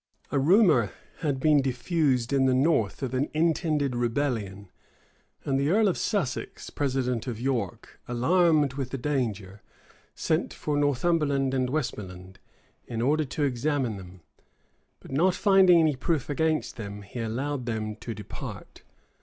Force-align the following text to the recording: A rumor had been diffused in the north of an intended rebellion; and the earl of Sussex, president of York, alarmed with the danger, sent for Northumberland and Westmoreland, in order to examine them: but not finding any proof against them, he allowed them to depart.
A 0.31 0.39
rumor 0.39 0.91
had 1.19 1.39
been 1.39 1.61
diffused 1.61 2.33
in 2.33 2.47
the 2.47 2.55
north 2.55 3.03
of 3.03 3.13
an 3.13 3.29
intended 3.35 3.95
rebellion; 3.95 4.71
and 5.45 5.59
the 5.59 5.69
earl 5.69 5.87
of 5.87 5.95
Sussex, 5.95 6.71
president 6.71 7.27
of 7.27 7.39
York, 7.39 7.99
alarmed 8.07 8.73
with 8.73 8.89
the 8.89 8.97
danger, 8.97 9.61
sent 10.15 10.55
for 10.55 10.75
Northumberland 10.75 11.53
and 11.53 11.69
Westmoreland, 11.69 12.39
in 12.87 12.99
order 12.99 13.25
to 13.25 13.43
examine 13.43 13.97
them: 13.97 14.21
but 15.01 15.11
not 15.11 15.35
finding 15.35 15.79
any 15.79 15.95
proof 15.95 16.31
against 16.31 16.77
them, 16.77 17.03
he 17.03 17.19
allowed 17.19 17.67
them 17.67 17.95
to 17.97 18.15
depart. 18.15 18.81